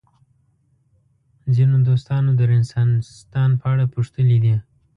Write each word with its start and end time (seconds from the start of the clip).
ځینو 1.55 1.75
دوستانو 1.87 2.29
د 2.39 2.41
رنسانستان 2.53 3.49
په 3.61 3.65
اړه 3.73 3.85
پوښتلي 3.93 4.37
دي. 4.45 4.55